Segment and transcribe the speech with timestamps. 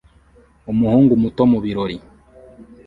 [0.71, 1.97] Umuhungu muto mu birori